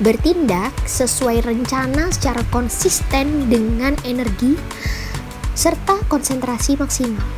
Bertindak 0.00 0.72
sesuai 0.88 1.44
rencana 1.44 2.08
secara 2.08 2.40
konsisten 2.48 3.52
dengan 3.52 3.92
energi 4.08 4.56
serta 5.52 6.00
konsentrasi 6.08 6.80
maksimal. 6.80 7.28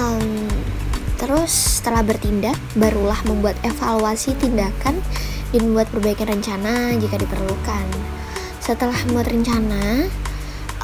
Um, 0.00 0.48
terus 1.20 1.82
setelah 1.82 2.06
bertindak, 2.06 2.56
barulah 2.72 3.18
membuat 3.28 3.60
evaluasi 3.66 4.32
tindakan 4.40 5.02
dan 5.54 5.60
membuat 5.68 5.88
perbaikan 5.92 6.28
rencana 6.28 6.96
jika 7.00 7.16
diperlukan. 7.16 7.86
Setelah 8.60 8.96
membuat 9.08 9.32
rencana, 9.32 10.06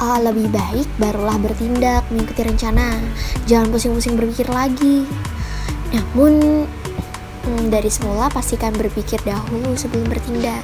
uh, 0.01 0.19
lebih 0.19 0.51
baik 0.51 0.87
barulah 0.97 1.37
bertindak 1.39 2.03
mengikuti 2.11 2.41
rencana. 2.43 2.97
Jangan 3.45 3.69
pusing-pusing 3.71 4.17
berpikir 4.17 4.47
lagi. 4.49 5.05
Namun 5.93 6.65
hmm, 7.45 7.65
dari 7.69 7.87
semula 7.87 8.27
pastikan 8.27 8.73
berpikir 8.75 9.21
dahulu 9.23 9.77
sebelum 9.77 10.09
bertindak. 10.09 10.63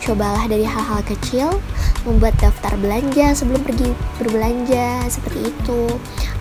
Cobalah 0.00 0.48
dari 0.48 0.64
hal-hal 0.64 1.04
kecil, 1.04 1.60
membuat 2.08 2.32
daftar 2.40 2.72
belanja 2.80 3.36
sebelum 3.36 3.60
pergi 3.60 3.92
berbelanja 4.16 5.04
seperti 5.12 5.52
itu 5.52 5.82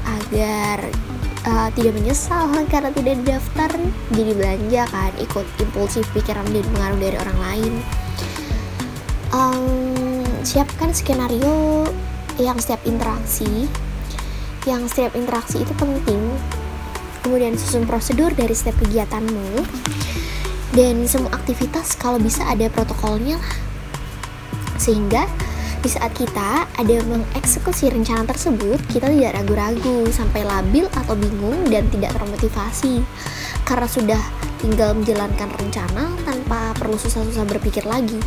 agar 0.08 0.88
uh, 1.48 1.70
tidak 1.76 1.94
menyesal 1.96 2.50
karena 2.68 2.92
tidak 2.92 3.18
daftar 3.24 3.72
jadi 4.12 4.32
belanja 4.36 4.84
kan 4.92 5.14
ikut 5.22 5.46
impulsif 5.62 6.04
pikiran 6.12 6.48
dan 6.50 6.66
pengaruh 6.76 7.00
dari 7.00 7.18
orang 7.22 7.40
lain. 7.40 7.74
Um, 9.30 10.26
siapkan 10.42 10.90
skenario 10.92 11.86
yang 12.42 12.58
setiap 12.58 12.82
interaksi. 12.84 13.70
Yang 14.68 14.92
setiap 14.92 15.14
interaksi 15.16 15.62
itu 15.64 15.74
penting. 15.78 16.20
Kemudian 17.24 17.56
susun 17.56 17.86
prosedur 17.86 18.34
dari 18.34 18.56
setiap 18.58 18.80
kegiatanmu. 18.84 19.64
Dan 20.74 21.06
semua 21.10 21.34
aktivitas 21.34 21.98
kalau 21.98 22.22
bisa 22.22 22.46
ada 22.46 22.70
protokolnya 22.70 23.42
sehingga 24.80 25.28
di 25.80 25.88
saat 25.88 26.12
kita 26.12 26.68
ada 26.68 26.96
mengeksekusi 27.08 27.88
rencana 27.88 28.28
tersebut, 28.28 28.84
kita 28.92 29.08
tidak 29.08 29.40
ragu-ragu 29.40 30.12
sampai 30.12 30.44
labil 30.44 30.84
atau 30.92 31.16
bingung 31.16 31.72
dan 31.72 31.88
tidak 31.88 32.20
termotivasi 32.20 33.00
karena 33.64 33.88
sudah 33.88 34.22
tinggal 34.60 34.92
menjalankan 34.92 35.48
rencana 35.56 36.12
tanpa 36.28 36.76
perlu 36.76 37.00
susah-susah 37.00 37.48
berpikir 37.48 37.88
lagi. 37.88 38.20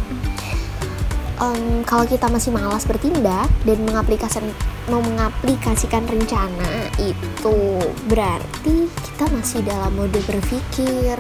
Um, 1.42 1.82
kalau 1.84 2.06
kita 2.06 2.30
masih 2.30 2.54
malas 2.54 2.86
bertindak 2.86 3.50
dan 3.66 3.78
mengaplikasikan 3.82 4.46
mau 4.86 5.02
mengaplikasikan 5.02 6.06
rencana 6.06 6.88
itu 7.02 7.58
berarti 8.06 8.86
kita 8.86 9.24
masih 9.34 9.60
dalam 9.66 9.90
mode 9.98 10.22
berpikir 10.22 11.19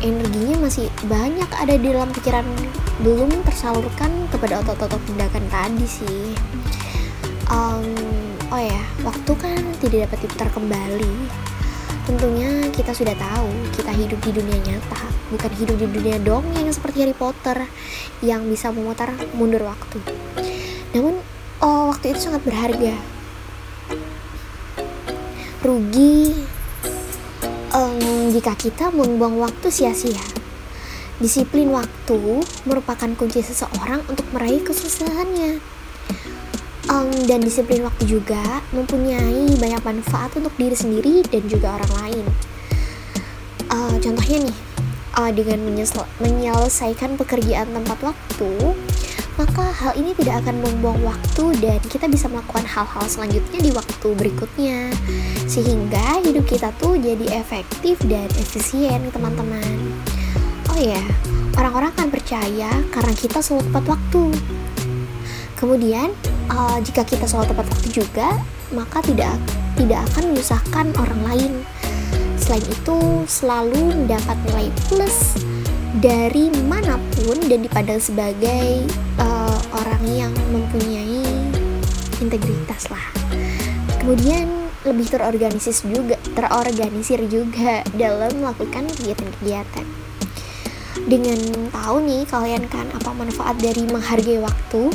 energinya 0.00 0.66
masih 0.68 0.88
banyak 1.06 1.48
ada 1.52 1.74
di 1.76 1.86
dalam 1.92 2.10
pikiran. 2.12 2.44
Belum 3.00 3.30
tersalurkan 3.44 4.28
kepada 4.28 4.60
otot-otot 4.64 5.00
tindakan 5.08 5.44
tadi 5.48 5.86
sih. 5.88 6.32
Um, 7.48 7.94
oh 8.52 8.60
ya 8.60 8.82
waktu 9.04 9.32
kan 9.36 9.60
tidak 9.80 10.10
dapat 10.10 10.18
diputar 10.26 10.48
kembali. 10.52 11.14
Tentunya 12.08 12.68
kita 12.74 12.96
sudah 12.96 13.14
tahu 13.14 13.48
kita 13.76 13.92
hidup 13.94 14.18
di 14.24 14.30
dunia 14.34 14.58
nyata 14.66 15.10
bukan 15.30 15.50
hidup 15.54 15.78
di 15.78 15.86
dunia 15.86 16.18
dong 16.18 16.42
yang 16.58 16.74
seperti 16.74 17.06
Harry 17.06 17.14
Potter 17.14 17.70
yang 18.20 18.50
bisa 18.50 18.74
memutar 18.74 19.14
mundur 19.38 19.62
waktu. 19.62 20.02
Namun 20.92 21.22
oh 21.62 21.94
waktu 21.94 22.12
itu 22.12 22.28
sangat 22.28 22.42
berharga. 22.42 22.98
Rugi 25.62 26.34
jika 28.30 28.54
kita 28.54 28.94
membuang 28.94 29.42
waktu 29.42 29.68
sia-sia. 29.68 30.22
Disiplin 31.20 31.68
waktu 31.74 32.40
merupakan 32.64 33.10
kunci 33.18 33.44
seseorang 33.44 34.06
untuk 34.08 34.24
meraih 34.32 34.62
kesuksesannya. 34.64 35.60
Um, 36.88 37.12
dan 37.28 37.44
disiplin 37.44 37.84
waktu 37.86 38.08
juga 38.08 38.64
mempunyai 38.72 39.54
banyak 39.60 39.82
manfaat 39.84 40.34
untuk 40.34 40.50
diri 40.56 40.74
sendiri 40.74 41.22
dan 41.28 41.44
juga 41.46 41.76
orang 41.76 41.92
lain. 42.02 42.26
Uh, 43.70 43.94
contohnya 44.00 44.48
nih, 44.48 44.58
uh, 45.14 45.30
dengan 45.30 45.60
menyelesaikan 46.18 47.14
pekerjaan 47.20 47.70
tempat 47.70 47.98
waktu, 48.00 48.74
maka 49.40 49.72
hal 49.72 49.96
ini 49.96 50.12
tidak 50.12 50.44
akan 50.44 50.60
membuang 50.60 51.00
waktu 51.00 51.56
dan 51.64 51.80
kita 51.88 52.04
bisa 52.12 52.28
melakukan 52.28 52.60
hal-hal 52.68 53.04
selanjutnya 53.08 53.60
di 53.64 53.72
waktu 53.72 54.08
berikutnya? 54.12 54.92
Sehingga 55.48 56.20
hidup 56.20 56.44
kita 56.44 56.68
tuh 56.76 57.00
jadi 57.00 57.40
efektif 57.40 57.96
dan 58.04 58.28
efisien 58.36 59.00
teman-teman. 59.08 59.96
Oh 60.68 60.76
ya 60.76 61.00
orang-orang 61.56 61.88
akan 61.96 62.08
percaya 62.12 62.68
karena 62.92 63.12
kita 63.16 63.40
selalu 63.40 63.64
tepat 63.72 63.84
waktu. 63.96 64.24
Kemudian 65.56 66.12
uh, 66.52 66.76
jika 66.84 67.00
kita 67.08 67.24
selalu 67.24 67.56
tepat 67.56 67.66
waktu 67.72 67.88
juga 67.96 68.28
maka 68.76 69.00
tidak 69.00 69.32
tidak 69.80 70.04
akan 70.12 70.36
menyusahkan 70.36 70.86
orang 71.00 71.20
lain. 71.24 71.52
Selain 72.36 72.64
itu 72.68 73.24
selalu 73.24 73.88
mendapat 73.88 74.36
nilai 74.52 74.68
plus 74.92 75.40
dari 75.98 76.54
mana 76.70 76.94
pun 77.18 77.34
dan 77.50 77.66
dipandang 77.66 77.98
sebagai 77.98 78.86
uh, 79.18 79.58
orang 79.74 80.02
yang 80.06 80.32
mempunyai 80.54 81.26
integritas 82.22 82.86
lah. 82.86 83.02
Kemudian 83.98 84.46
lebih 84.86 85.10
terorganisir 85.10 85.74
juga, 85.82 86.16
terorganisir 86.32 87.20
juga 87.26 87.82
dalam 87.98 88.30
melakukan 88.38 88.86
kegiatan-kegiatan. 88.94 89.86
Dengan 91.10 91.38
tahu 91.74 92.06
nih 92.06 92.22
kalian 92.28 92.64
kan 92.70 92.86
apa 92.94 93.10
manfaat 93.10 93.58
dari 93.58 93.82
menghargai 93.88 94.38
waktu, 94.38 94.94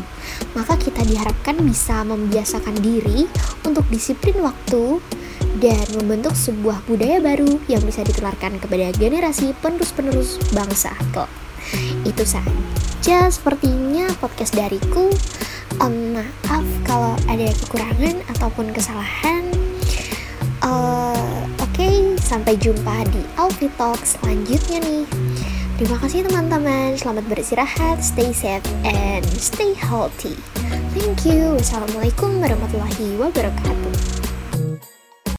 maka 0.56 0.80
kita 0.80 1.04
diharapkan 1.04 1.60
bisa 1.60 2.08
membiasakan 2.08 2.78
diri 2.80 3.28
untuk 3.68 3.84
disiplin 3.92 4.40
waktu 4.40 5.04
dan 5.60 5.86
membentuk 5.96 6.36
sebuah 6.36 6.84
budaya 6.88 7.24
baru 7.24 7.60
yang 7.72 7.84
bisa 7.84 8.04
ditularkan 8.04 8.60
kepada 8.60 8.92
generasi 8.96 9.56
penerus-penerus 9.64 10.40
bangsa 10.52 10.92
kok. 11.16 11.32
Itu 12.06 12.24
saja 12.28 13.30
sepertinya 13.32 14.12
podcast 14.20 14.54
dariku. 14.54 15.10
Um, 15.84 16.16
maaf 16.16 16.64
kalau 16.88 17.16
ada 17.28 17.52
kekurangan 17.66 18.24
ataupun 18.36 18.72
kesalahan. 18.72 19.52
Uh, 20.64 21.46
Oke, 21.76 21.84
okay, 21.84 21.98
sampai 22.24 22.56
jumpa 22.56 23.04
di 23.12 23.20
Alfie 23.36 23.68
Talk 23.76 24.00
selanjutnya 24.08 24.80
nih. 24.80 25.04
Terima 25.76 26.00
kasih 26.00 26.24
teman-teman, 26.24 26.96
selamat 26.96 27.28
beristirahat, 27.28 28.00
stay 28.00 28.32
safe, 28.32 28.64
and 28.88 29.28
stay 29.36 29.76
healthy. 29.76 30.40
Thank 30.96 31.28
you. 31.28 31.60
Wassalamualaikum 31.60 32.40
warahmatullahi 32.40 33.20
wabarakatuh. 33.20 33.95